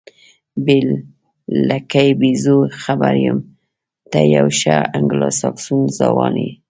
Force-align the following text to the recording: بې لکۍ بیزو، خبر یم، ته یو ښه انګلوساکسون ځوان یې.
بې 0.65 0.77
لکۍ 1.67 2.09
بیزو، 2.19 2.57
خبر 2.81 3.13
یم، 3.25 3.39
ته 4.11 4.19
یو 4.35 4.47
ښه 4.59 4.75
انګلوساکسون 4.97 5.81
ځوان 5.99 6.33
یې. 6.43 6.51